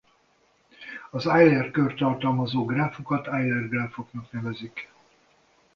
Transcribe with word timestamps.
Az 1.11 1.27
Euler-kört 1.27 1.95
tartalmazó 1.97 2.65
gráfokat 2.65 3.27
Euler-gráfnak 3.27 4.31
nevezik. 4.31 4.89